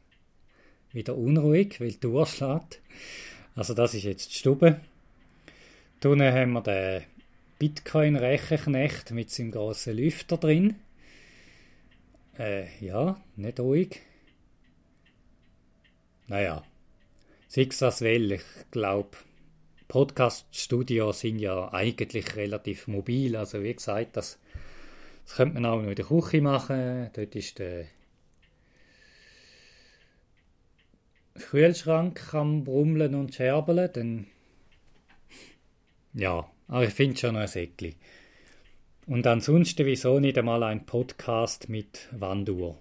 wieder 0.95 1.17
unruhig, 1.17 1.81
weil 1.81 1.93
die 1.93 2.07
Uhr 2.07 2.27
schlägt. 2.27 2.81
Also 3.55 3.75
das 3.75 3.95
ist 3.95 4.05
jetzt 4.05 4.31
die 4.31 4.39
Stube. 4.39 4.81
Unten 6.05 6.33
haben 6.33 6.53
wir 6.53 6.61
den 6.61 7.03
Bitcoin-Rechenknecht 7.59 9.11
mit 9.13 9.31
seinem 9.31 9.53
grossen 9.53 9.97
Lüfter 9.97 10.37
drin. 10.37 10.77
Äh, 12.39 12.67
ja, 12.85 13.21
nicht 13.37 13.61
ruhig. 13.61 14.01
Naja, 16.27 16.63
sei 17.49 17.67
es 17.71 17.79
das 17.79 18.01
will, 18.01 18.33
ich 18.33 18.43
glaube, 18.71 19.17
Podcast-Studios 19.89 21.21
sind 21.21 21.39
ja 21.39 21.73
eigentlich 21.73 22.37
relativ 22.37 22.89
mobil. 22.89 23.37
Also 23.37 23.63
wie 23.63 23.75
gesagt, 23.75 24.17
das, 24.17 24.39
das 25.25 25.37
könnte 25.37 25.55
man 25.55 25.67
auch 25.67 25.81
noch 25.81 25.89
in 25.89 25.95
der 25.95 26.05
Küche 26.05 26.41
machen. 26.41 27.11
Dort 27.15 27.35
ist 27.37 27.59
der 27.59 27.87
Kühlschrank 31.35 32.35
am 32.35 32.65
Brummeln 32.65 33.15
und 33.15 33.35
Scherbeln, 33.35 33.91
dann 33.93 34.27
ja, 36.17 36.49
aber 36.69 36.85
ich 36.85 36.95
finde 36.95 37.19
schon 37.19 37.35
noch 37.35 37.41
ein 37.41 37.49
Säckchen. 37.49 37.97
Und 39.07 39.27
ansonsten, 39.27 39.85
wieso 39.85 40.21
nicht 40.21 40.39
einmal 40.39 40.63
ein 40.63 40.87
Podcast 40.87 41.69
mit 41.69 42.09
Wanduhr? 42.13 42.79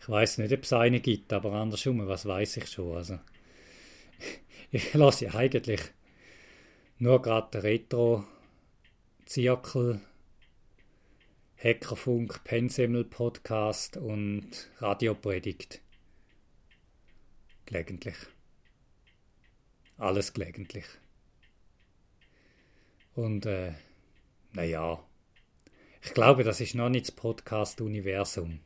Ich 0.00 0.08
weiß 0.08 0.38
nicht, 0.38 0.52
ob 0.52 0.64
es 0.64 0.72
eine 0.72 0.98
gibt, 1.00 1.32
aber 1.32 1.52
andersrum, 1.52 2.04
was 2.08 2.26
weiß 2.26 2.56
ich 2.56 2.66
schon. 2.66 2.96
Also, 2.96 3.20
ich 4.72 4.92
lasse 4.94 5.26
ja 5.26 5.34
eigentlich 5.34 5.80
nur 6.98 7.22
gerade 7.22 7.62
Retro-Zirkel, 7.62 10.00
Hackerfunk, 11.56 12.42
Pensemmel 12.42 13.04
Podcast 13.04 13.96
und 13.96 14.72
Radiopredigt. 14.78 15.80
Gelegentlich. 17.68 18.16
Alles 19.98 20.32
gelegentlich. 20.32 20.86
Und 23.14 23.44
äh, 23.44 23.74
naja, 24.54 25.04
ich 26.02 26.14
glaube, 26.14 26.44
das 26.44 26.62
ist 26.62 26.74
noch 26.74 26.88
nicht 26.88 27.08
das 27.08 27.14
Podcast-Universum. 27.14 28.60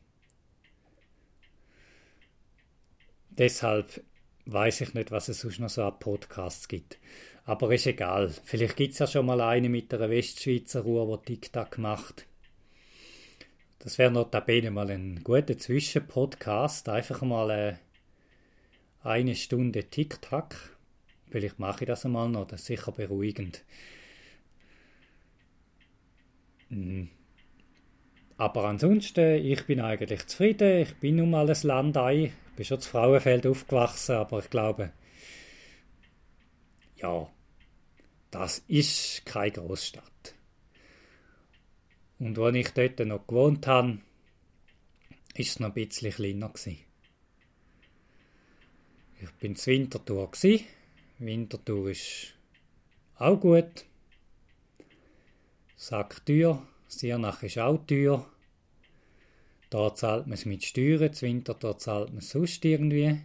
Deshalb 3.31 4.01
weiß 4.45 4.79
ich 4.79 4.93
nicht, 4.93 5.11
was 5.11 5.27
es 5.27 5.41
sonst 5.41 5.59
noch 5.59 5.69
so 5.69 5.83
an 5.83 5.99
Podcasts 5.99 6.69
gibt. 6.69 6.97
Aber 7.43 7.73
ist 7.73 7.87
egal. 7.87 8.33
Vielleicht 8.45 8.77
gibt 8.77 8.93
es 8.93 8.99
ja 8.99 9.07
schon 9.07 9.25
mal 9.25 9.41
eine 9.41 9.67
mit 9.67 9.93
einer 9.93 10.09
Westschweizer 10.09 10.83
Ruhe, 10.83 11.19
die 11.27 11.41
TikTok 11.41 11.77
macht. 11.77 12.25
Das 13.79 13.97
wäre 13.97 14.11
notabene 14.11 14.71
mal 14.71 14.89
ein 14.89 15.25
guter 15.25 15.57
Zwischenpodcast. 15.57 16.87
Einfach 16.87 17.21
mal 17.23 17.49
äh, 17.49 17.75
eine 19.03 19.35
Stunde 19.35 19.83
Tick-Tack. 19.83 20.77
Vielleicht 21.29 21.59
mache 21.59 21.83
ich 21.83 21.87
das 21.87 22.05
einmal 22.05 22.29
noch, 22.29 22.47
das 22.47 22.61
ist 22.61 22.67
sicher 22.67 22.91
beruhigend. 22.91 23.63
Hm. 26.69 27.09
Aber 28.37 28.65
ansonsten, 28.65 29.45
ich 29.45 29.65
bin 29.65 29.79
eigentlich 29.79 30.25
zufrieden. 30.27 30.79
Ich 30.81 30.95
bin 30.95 31.17
nun 31.17 31.29
mal 31.29 31.49
ein 31.49 31.57
Landei. 31.63 32.33
Ich 32.49 32.55
bin 32.55 32.65
schon 32.65 32.81
zu 32.81 32.89
Frauenfeld 32.89 33.45
aufgewachsen, 33.45 34.15
aber 34.15 34.39
ich 34.39 34.49
glaube, 34.49 34.91
ja, 36.97 37.29
das 38.31 38.63
ist 38.67 39.25
keine 39.25 39.51
Großstadt. 39.51 40.35
Und 42.19 42.39
als 42.39 42.55
ich 42.55 42.69
dort 42.69 42.99
noch 42.99 43.27
gewohnt 43.27 43.67
habe, 43.67 43.99
ist 45.35 45.49
es 45.49 45.59
noch 45.59 45.69
ein 45.69 45.73
bisschen 45.73 46.11
kleiner 46.11 46.49
gewesen. 46.49 46.79
Ich 49.23 49.31
bin 49.35 49.55
zu 49.55 49.71
Winterthur, 49.71 50.29
gewesen, 50.29 50.65
Winterthur 51.17 51.91
ist 51.91 52.33
auch 53.15 53.39
gut. 53.39 53.85
Sack 55.77 56.25
teuer, 56.25 56.61
Siernach 56.89 57.41
ist 57.41 57.57
auch 57.57 57.77
teuer. 57.87 58.29
Da 59.69 59.95
zahlt 59.95 60.27
man 60.27 60.33
es 60.33 60.43
mit 60.43 60.65
Steuern, 60.65 61.13
zu 61.13 61.25
Winterthur 61.25 61.77
zahlt 61.77 62.09
man 62.09 62.17
es 62.17 62.31
sonst 62.31 62.65
irgendwie. 62.65 63.21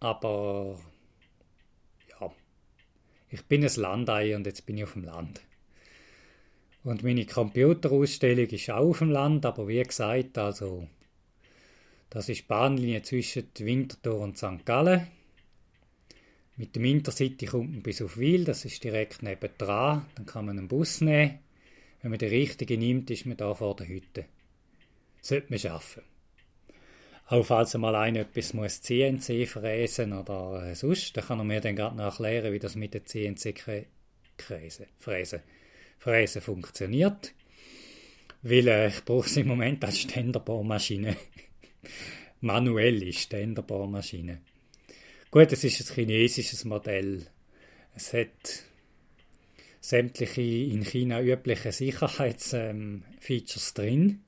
Aber 0.00 0.80
ja, 2.18 2.32
ich 3.28 3.44
bin 3.44 3.62
ein 3.62 3.76
Landei 3.76 4.34
und 4.34 4.46
jetzt 4.46 4.64
bin 4.64 4.78
ich 4.78 4.84
auf 4.84 4.94
dem 4.94 5.04
Land. 5.04 5.42
Und 6.82 7.02
meine 7.02 7.26
Computerausstellung 7.26 8.46
ist 8.46 8.70
auch 8.70 8.88
auf 8.88 9.00
dem 9.00 9.10
Land, 9.10 9.44
aber 9.44 9.68
wie 9.68 9.82
gesagt, 9.82 10.38
also 10.38 10.88
das 12.16 12.30
ist 12.30 12.40
die 12.40 12.46
Bahnlinie 12.46 13.02
zwischen 13.02 13.46
Winterthur 13.58 14.20
und 14.20 14.38
St. 14.38 14.64
Gallen. 14.64 15.06
Mit 16.56 16.74
dem 16.74 16.86
Intercity 16.86 17.44
kommt 17.44 17.72
man 17.72 17.82
bis 17.82 18.00
auf 18.00 18.16
Wil, 18.16 18.46
das 18.46 18.64
ist 18.64 18.82
direkt 18.82 19.22
neben 19.22 19.50
dran. 19.58 20.06
Dann 20.14 20.24
kann 20.24 20.46
man 20.46 20.58
einen 20.58 20.66
Bus 20.66 21.02
nehmen. 21.02 21.40
Wenn 22.00 22.10
man 22.10 22.18
den 22.18 22.30
richtigen 22.30 22.80
nimmt, 22.80 23.10
ist 23.10 23.26
man 23.26 23.36
da 23.36 23.52
vor 23.52 23.76
der 23.76 23.88
Hütte. 23.88 24.24
Sollte 25.20 25.48
man 25.50 25.58
schaffen. 25.58 26.04
Auch 27.26 27.44
falls 27.44 27.74
mal 27.74 27.94
einer 27.94 28.20
etwas 28.20 28.54
muss 28.54 28.80
CNC 28.80 29.46
fräsen 29.46 30.14
oder 30.14 30.70
äh, 30.70 30.74
sonst, 30.74 31.14
dann 31.18 31.24
kann 31.26 31.40
er 31.40 31.44
mir 31.44 31.60
dann 31.60 31.76
gerade 31.76 31.96
noch 31.96 32.18
erklären, 32.18 32.50
wie 32.50 32.58
das 32.58 32.76
mit 32.76 32.94
der 32.94 33.04
CNC 33.04 33.92
fräsen, 34.38 35.42
fräsen 35.98 36.40
funktioniert. 36.40 37.34
Weil 38.40 38.68
äh, 38.68 38.88
ich 38.88 39.04
brauche 39.04 39.26
es 39.26 39.36
im 39.36 39.48
Moment 39.48 39.84
als 39.84 39.98
Ständerbohrmaschine. 39.98 41.14
Manuelle 42.40 43.12
Ständerbohrmaschine. 43.12 44.40
Gut, 45.30 45.52
es 45.52 45.62
ist 45.64 45.90
ein 45.90 45.94
chinesisches 45.94 46.64
Modell. 46.64 47.26
Es 47.94 48.12
hat 48.12 48.64
sämtliche 49.80 50.42
in 50.42 50.84
China 50.84 51.22
übliche 51.22 51.72
Sicherheitsfeatures 51.72 53.74
drin. 53.74 54.22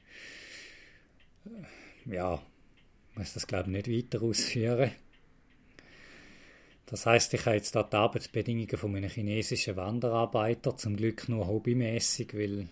Ja, 2.07 2.43
muss 3.15 3.35
das 3.35 3.47
glaube 3.47 3.71
ich 3.71 3.87
nicht 3.87 4.13
weiter 4.13 4.25
ausführen. 4.25 4.91
Das 6.87 7.05
heißt, 7.05 7.35
ich 7.35 7.45
habe 7.45 7.57
jetzt 7.57 7.77
da 7.77 7.83
die 7.83 7.97
Arbeitsbedingungen 7.97 8.79
von 8.79 8.97
einem 8.97 9.11
chinesischen 9.11 9.77
Wanderarbeiter, 9.77 10.75
zum 10.77 10.97
Glück 10.97 11.29
nur 11.29 11.47
hobbymäßig, 11.47 12.33
weil 12.33 12.69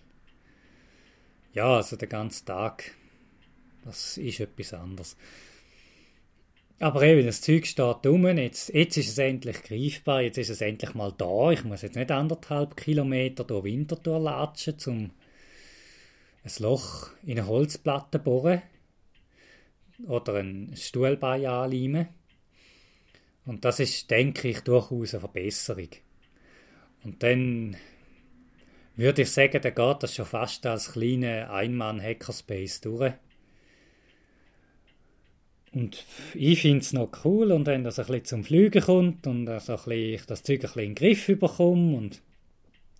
ja, 1.52 1.76
also 1.76 1.96
den 1.96 2.08
ganzen 2.08 2.46
Tag, 2.46 2.94
das 3.86 4.18
ist 4.18 4.40
etwas 4.40 4.74
anderes. 4.74 5.16
Aber 6.78 7.02
eben, 7.02 7.24
das 7.24 7.40
Zeug 7.40 7.66
steht 7.66 8.06
rum, 8.06 8.26
jetzt, 8.36 8.74
jetzt 8.74 8.98
ist 8.98 9.08
es 9.08 9.18
endlich 9.18 9.62
greifbar, 9.62 10.20
jetzt 10.20 10.36
ist 10.36 10.50
es 10.50 10.60
endlich 10.60 10.94
mal 10.94 11.12
da. 11.16 11.50
Ich 11.50 11.64
muss 11.64 11.80
jetzt 11.80 11.96
nicht 11.96 12.10
anderthalb 12.10 12.76
Kilometer 12.76 13.44
durch 13.44 13.64
Winterthur 13.64 14.20
latschen, 14.20 14.76
um 14.86 15.10
ein 16.44 16.52
Loch 16.58 17.10
in 17.24 17.38
eine 17.38 17.46
Holzplatte 17.46 18.18
bohren 18.18 18.60
oder 20.06 20.34
ein 20.34 20.74
Stuhlbein 20.76 21.46
anleimen. 21.46 22.08
Und 23.46 23.64
das 23.64 23.80
ist, 23.80 24.10
denke 24.10 24.48
ich, 24.48 24.60
durchaus 24.60 25.14
eine 25.14 25.20
Verbesserung. 25.20 25.88
Und 27.04 27.22
dann 27.22 27.76
würde 28.96 29.22
ich 29.22 29.30
sagen, 29.30 29.62
da 29.62 29.70
geht 29.70 30.02
das 30.02 30.14
schon 30.14 30.26
fast 30.26 30.66
als 30.66 30.92
kleiner 30.92 31.50
Einmann-Hackerspace 31.50 32.80
durch. 32.82 33.14
Und 35.76 36.04
ich 36.34 36.62
finde 36.62 36.78
es 36.78 36.92
noch 36.92 37.10
cool 37.24 37.52
und 37.52 37.66
wenn 37.66 37.84
das 37.84 37.98
ein 37.98 38.06
bisschen 38.06 38.24
zum 38.24 38.44
Fliegen 38.44 38.82
kommt 38.82 39.26
und 39.26 39.46
also 39.48 39.72
ein 39.72 39.76
bisschen, 39.76 40.14
ich 40.14 40.26
das 40.26 40.42
Zeug 40.42 40.56
ein 40.56 40.60
bisschen 40.62 40.82
in 40.82 40.94
den 40.94 40.94
Griff 40.94 41.26
bekomme 41.26 41.96
und 41.96 42.22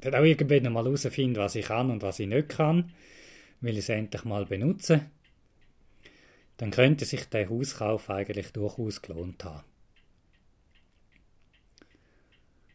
dann 0.01 0.15
auch 0.15 0.25
irgendwann 0.25 0.73
mal 0.73 0.85
herausfinde, 0.85 1.41
was 1.41 1.55
ich 1.55 1.67
kann 1.67 1.91
und 1.91 2.03
was 2.03 2.21
ich 2.21 2.29
nicht 2.29 2.51
kann, 2.51 2.93
will 3.63 3.73
ich 3.73 3.79
es 3.79 3.89
endlich 3.89 4.25
mal 4.25 4.45
benutzen 4.45 5.07
dann 6.57 6.71
könnte 6.71 7.05
sich 7.05 7.29
der 7.29 7.51
Hauskauf 7.51 8.09
eigentlich 8.11 8.53
durchaus 8.53 9.03
gelohnt 9.03 9.45
haben. 9.45 9.65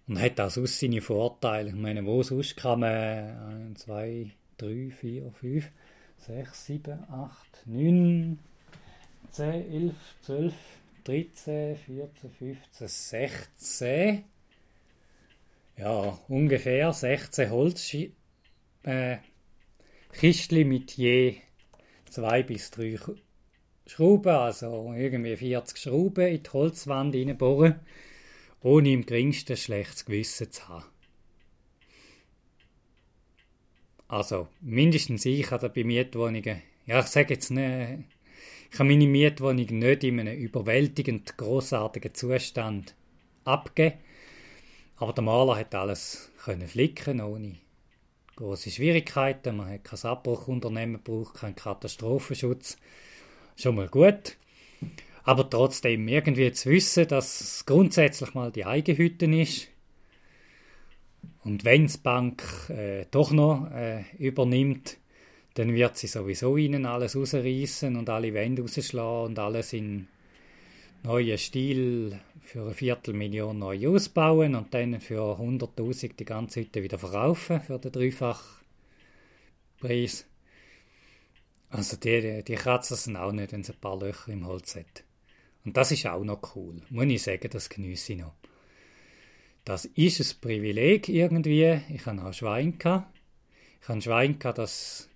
Und 0.08 0.22
hat 0.22 0.40
auch 0.40 0.50
sonst 0.50 0.80
seine 0.80 1.02
Vorteile. 1.02 1.70
Ich 1.70 1.76
meine, 1.76 2.06
wo 2.06 2.22
sonst 2.22 2.58
kann 2.58 2.82
man 2.82 3.70
1, 3.70 3.80
2, 3.82 4.32
3, 4.58 4.92
4, 4.92 5.32
5, 5.32 5.72
6, 6.18 6.66
7, 6.66 7.04
8, 7.10 7.68
9, 7.68 8.40
10, 9.32 9.72
11, 9.72 9.96
12, 10.22 10.54
13, 11.06 11.76
14, 11.78 12.30
15, 12.32 12.88
16. 12.88 14.24
Ja, 15.78 16.20
ungefähr 16.28 16.92
16 16.92 17.50
Holzkistchen 17.50 18.14
äh, 18.84 19.20
mit 20.66 20.98
je 20.98 21.38
2 22.10 22.44
bis 22.44 22.72
3 22.72 23.00
Schrauben, 23.88 24.36
also 24.36 24.94
irgendwie 24.94 25.36
40 25.36 25.78
Schrauben 25.78 26.28
in 26.28 26.44
die 26.44 26.50
Holzwand 26.50 27.16
reinbohren, 27.16 27.80
ohne 28.62 28.92
im 28.92 29.06
geringsten 29.06 29.58
schlechtes 29.58 30.06
Gewissen 30.06 30.52
zu 30.52 30.68
haben. 30.68 30.86
Also, 34.08 34.50
mindestens 34.60 35.26
ich 35.26 35.50
habe 35.52 35.70
bei 35.70 35.86
Mietwohnungen, 35.86 36.62
ja, 36.86 37.00
ich 37.00 37.08
sage 37.08 37.34
jetzt 37.34 37.50
nicht, 37.50 38.04
ich 38.72 38.80
habe 38.80 38.90
meine 38.90 39.08
Mietwohnung 39.08 39.56
nicht 39.56 40.04
in 40.04 40.20
einem 40.20 40.38
überwältigend 40.38 41.38
großartigen 41.38 42.14
Zustand 42.14 42.96
abgegeben, 43.44 43.98
aber 44.96 45.14
der 45.14 45.24
Maler 45.24 45.58
hat 45.58 45.76
alles 45.76 46.32
können 46.44 46.68
flicken 46.68 47.22
ohne 47.22 47.56
große 48.36 48.72
Schwierigkeiten. 48.72 49.58
Man 49.58 49.70
hat 49.72 49.84
kein 49.84 50.00
Abbruchunternehmen 50.10 51.04
gebraucht, 51.04 51.36
keinen 51.36 51.56
Katastrophenschutz 51.56 52.78
schon 53.56 53.76
mal 53.76 53.90
gut. 53.90 54.38
Aber 55.24 55.50
trotzdem 55.50 56.08
irgendwie 56.08 56.52
zu 56.52 56.70
wissen, 56.70 57.08
dass 57.08 57.42
es 57.42 57.66
grundsätzlich 57.66 58.34
mal 58.34 58.52
die 58.52 58.66
Eigenhütte 58.66 59.26
ist. 59.26 59.68
Und 61.44 61.66
wenn 61.66 61.88
die 61.88 61.98
Bank 61.98 62.44
äh, 62.70 63.06
doch 63.12 63.32
noch 63.32 63.70
äh, 63.72 64.04
übernimmt, 64.18 64.98
dann 65.54 65.74
wird 65.74 65.98
sie 65.98 66.08
sowieso 66.08 66.58
ihnen 66.58 66.86
alles 66.86 67.16
rausreißen 67.16 67.96
und 67.96 68.10
alle 68.10 68.34
Wände 68.34 68.62
rausschlagen 68.62 69.28
und 69.28 69.40
alles 69.40 69.74
in 69.74 70.08
neuen 71.04 71.38
Stil 71.38 72.20
für 72.42 72.62
eine 72.62 72.74
Viertelmillion 72.74 73.60
neu 73.60 73.90
ausbauen 73.90 74.56
und 74.56 74.74
dann 74.74 75.02
für 75.02 75.40
100.000 75.40 76.16
die 76.16 76.26
ganze 76.26 76.62
Hütte 76.62 76.84
wieder 76.84 76.98
verkaufen 76.98 77.62
für 77.62 77.80
den 77.80 77.92
Dreifachpreis. 77.92 80.26
Also 81.70 81.98
die, 81.98 82.44
die 82.44 82.56
kratzen 82.56 82.96
es 82.96 83.16
auch 83.16 83.32
nicht, 83.32 83.52
wenn 83.52 83.62
es 83.62 83.72
ein 83.72 83.80
paar 83.80 84.00
Löcher 84.00 84.32
im 84.32 84.46
Holz 84.46 84.76
hat. 84.76 85.04
Und 85.64 85.78
das 85.78 85.92
ist 85.92 86.06
auch 86.06 86.24
noch 86.24 86.56
cool. 86.56 86.82
Muss 86.90 87.06
ich 87.06 87.24
sagen, 87.24 87.50
das 87.50 87.70
genieße 87.70 88.14
ich 88.14 88.20
noch. 88.20 88.34
Das 89.64 89.86
ist 89.86 90.20
ein 90.20 90.42
Privileg 90.42 91.08
irgendwie. 91.08 91.82
Ich 91.90 92.06
habe 92.06 92.24
auch 92.24 92.34
Schwein. 92.34 92.76
Ich 92.78 92.86
habe 92.86 93.06
ein 93.88 94.02
Schwein 94.02 94.40
gehabt, 94.40 95.10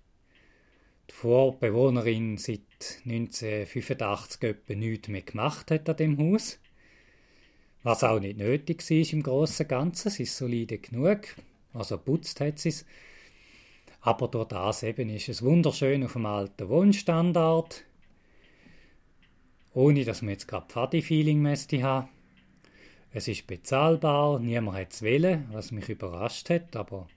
die 1.10 1.14
Vorbewohnerin 1.14 2.38
seit 2.38 2.60
1985 3.06 4.44
etwa 4.44 4.74
nichts 4.74 5.08
mehr 5.08 5.22
gemacht 5.22 5.72
hat 5.72 5.90
an 5.90 5.98
dem 5.98 6.18
Haus. 6.18 6.60
Was 7.84 8.04
auch 8.04 8.20
nicht 8.20 8.38
nötig 8.38 8.90
war 8.90 9.14
im 9.14 9.24
Großen 9.24 9.66
und 9.66 9.70
Ganzen. 9.70 10.10
Sie 10.10 10.24
ist 10.24 10.38
solide 10.38 10.80
genug. 10.80 11.36
Also 11.74 11.98
putzt 11.98 12.42
hat 12.42 12.60
sie 12.60 12.70
es. 12.70 12.86
Aber 14.02 14.28
durch 14.28 14.48
das 14.48 14.84
eben 14.84 15.10
ist 15.10 15.30
es 15.30 15.42
wunderschön 15.42 16.04
auf 16.04 16.14
dem 16.14 16.26
alten 16.26 16.70
Wohnstandard. 16.70 17.84
Ohne 19.74 20.06
dass 20.06 20.22
man 20.22 20.32
jetzt 20.32 20.48
gerade 20.48 20.68
Pfadi-Feeling 20.68 21.42
müsste 21.42 21.84
haben. 21.84 22.10
Es 23.12 23.28
ist 23.28 23.48
bezahlbar, 23.48 24.40
niemand 24.40 24.78
hat 24.78 24.94
es 24.94 25.02
wählen, 25.02 25.48
was 25.52 25.72
mich 25.72 25.88
überrascht 25.88 26.50
hat, 26.50 26.76
aber 26.76 27.08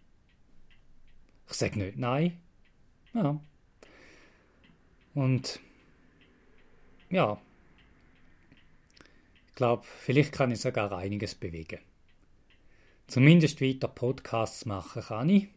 ich 1.48 1.54
sage 1.54 1.78
nicht 1.78 1.98
nein. 1.98 2.38
Ja. 3.14 3.40
Und 5.18 5.58
ja, 7.10 7.40
ich 9.48 9.54
glaube, 9.56 9.82
vielleicht 9.84 10.30
kann 10.30 10.52
ich 10.52 10.60
sogar 10.60 10.96
einiges 10.96 11.34
bewegen. 11.34 11.80
Zumindest 13.08 13.60
weiter 13.60 13.88
Podcasts 13.88 14.64
machen 14.64 15.02
kann 15.02 15.28
ich. 15.28 15.48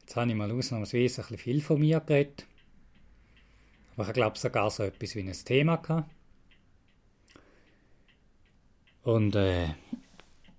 Jetzt 0.00 0.16
habe 0.16 0.28
ich 0.30 0.36
mal 0.36 0.50
ausnahmsweise 0.50 1.20
ein 1.20 1.28
bisschen 1.28 1.38
viel 1.38 1.60
von 1.60 1.78
mir 1.78 2.00
geredet. 2.00 2.44
Aber 3.96 4.08
ich 4.08 4.14
glaube 4.14 4.36
sogar 4.36 4.68
so 4.70 4.82
etwas 4.82 5.14
wie 5.14 5.20
ein 5.20 5.32
Thema 5.32 5.76
gehabt. 5.76 6.10
Und 9.04 9.36
äh, 9.36 9.68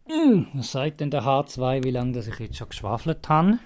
was 0.54 0.72
sagt 0.72 1.02
denn 1.02 1.12
der 1.12 1.24
H2, 1.24 1.84
wie 1.84 1.92
lange 1.92 2.18
ich 2.20 2.40
jetzt 2.40 2.56
schon 2.56 2.70
geschwafelt 2.70 3.28
habe? 3.28 3.60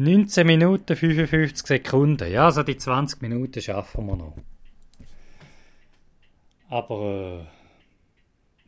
19 0.00 0.46
Minuten 0.46 0.94
55 0.94 1.66
Sekunden. 1.66 2.30
Ja, 2.30 2.44
also 2.44 2.62
die 2.62 2.76
20 2.76 3.20
Minuten 3.20 3.60
schaffen 3.60 4.06
wir 4.06 4.14
noch. 4.14 4.36
Aber 6.68 7.48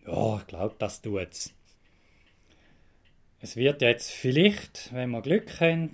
äh, 0.06 0.10
ja, 0.10 0.38
ich 0.38 0.46
glaube, 0.48 0.74
das 0.78 1.00
tut's. 1.00 1.54
Es 3.38 3.54
wird 3.54 3.80
jetzt 3.80 4.10
vielleicht, 4.10 4.92
wenn 4.92 5.10
wir 5.10 5.22
Glück 5.22 5.60
haben, 5.60 5.92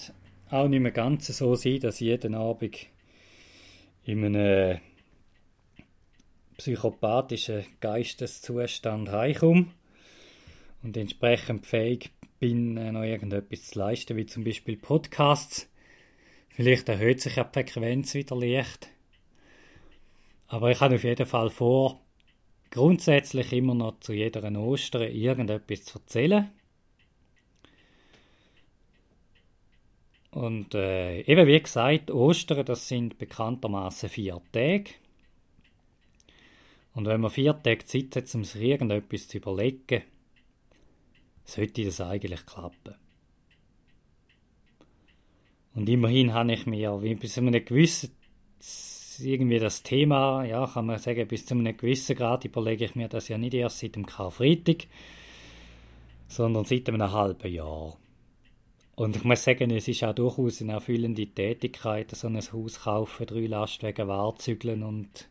auch 0.49 0.69
nicht 0.69 0.81
mehr 0.81 0.91
ganz 0.91 1.27
so 1.27 1.55
sein, 1.55 1.81
dass 1.81 2.01
jeden 2.01 2.35
Abend 2.35 2.87
in 4.05 4.25
einem 4.25 4.81
psychopathischen 6.57 7.67
Geisteszustand 7.81 9.11
heimkomme 9.11 9.67
und 10.83 10.97
entsprechend 10.97 11.67
fähig 11.67 12.11
bin, 12.39 12.77
äh, 12.77 12.93
noch 12.93 13.03
irgendetwas 13.03 13.67
zu 13.71 13.79
leisten, 13.79 14.17
wie 14.17 14.27
zum 14.27 14.45
Beispiel 14.45 14.77
Podcasts. 14.77 15.69
Vielleicht 16.51 16.89
erhöht 16.89 17.21
sich 17.21 17.37
ja 17.37 17.45
die 17.45 17.53
Frequenz 17.53 18.15
wieder 18.15 18.37
leicht. 18.37 18.89
Aber 20.49 20.71
ich 20.71 20.81
habe 20.81 20.95
auf 20.95 21.05
jeden 21.05 21.27
Fall 21.27 21.51
vor, 21.51 22.01
grundsätzlich 22.71 23.53
immer 23.53 23.75
noch 23.75 24.01
zu 24.01 24.13
jeder 24.13 24.43
Ostern 24.59 25.03
irgendetwas 25.03 25.85
zu 25.85 25.99
erzählen. 25.99 26.51
Und 30.31 30.75
äh, 30.75 31.23
eben 31.23 31.47
wie 31.47 31.61
gesagt, 31.61 32.11
Ostern, 32.11 32.65
das 32.65 32.89
sind 32.89 33.17
bekanntermaßen 33.17 34.11
vier 34.11 34.41
Tage. 34.53 34.91
Und 36.93 37.07
wenn 37.07 37.21
man 37.21 37.31
vier 37.31 37.61
Tage 37.63 37.85
Zeit 37.85 38.17
hat, 38.17 38.35
um 38.35 38.45
sich 38.45 38.61
irgendetwas 38.63 39.29
zu 39.29 39.39
überlegen, 39.39 40.03
sollte 41.47 41.85
das 41.85 42.01
eigentlich 42.01 42.45
klappen. 42.45 42.95
Und 45.75 45.89
immerhin 45.89 46.35
habe 46.35 46.53
ich 46.53 46.67
mir 46.67 46.97
bis 46.99 47.35
zu 47.35 47.41
einem 47.41 47.65
gewissen 47.65 48.11
irgendwie 49.19 49.59
das 49.59 49.83
Thema, 49.83 50.45
ja, 50.45 50.67
kann 50.67 50.87
man 50.87 50.99
sagen, 50.99 51.27
bis 51.27 51.47
zu 51.47 51.55
einem 51.55 51.77
gewissen 51.77 52.17
Grad 52.17 52.45
überlege 52.45 52.85
ich 52.85 52.95
mir 52.95 53.09
das 53.09 53.29
ja 53.29 53.39
nicht 53.39 53.55
erst 53.55 53.79
seit 53.79 53.97
dem 53.97 54.05
Karfreitag, 54.05 54.89
sondern 56.29 56.65
seit 56.65 56.89
einem 56.89 57.11
halben 57.11 57.51
Jahr. 57.51 57.97
Und 58.95 59.17
ich 59.17 59.25
muss 59.25 59.45
sagen, 59.45 59.71
es 59.71 59.89
ist 59.89 60.05
auch 60.05 60.15
durchaus 60.15 60.61
eine 60.61 60.73
erfüllende 60.73 61.27
Tätigkeit, 61.27 62.11
so 62.11 62.27
ein 62.29 62.41
Haus 62.41 62.81
kaufen, 62.81 63.27
drei 63.27 63.47
Lastwagen 63.47 64.09
wahrzügeln 64.09 64.83
und 64.83 65.29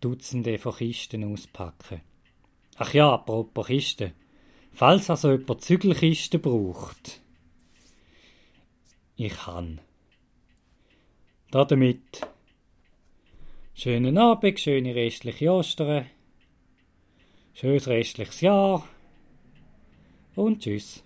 Dutzende 0.00 0.58
von 0.58 0.74
Kisten 0.74 1.24
auspacken. 1.24 2.00
Ach 2.76 2.92
ja, 2.94 3.12
apropos 3.12 3.66
Kisten. 3.66 4.12
Falls 4.74 5.08
also 5.08 5.30
jemand 5.30 5.62
Zügelkisten 5.62 6.40
braucht, 6.40 7.20
ich 9.14 9.32
kann. 9.32 9.80
Damit 11.52 12.26
schönen 13.72 14.18
Abend, 14.18 14.58
schöne 14.58 14.96
restliche 14.96 15.52
Ostern, 15.52 16.06
schönes 17.52 17.86
restliches 17.86 18.40
Jahr 18.40 18.88
und 20.34 20.60
tschüss. 20.60 21.03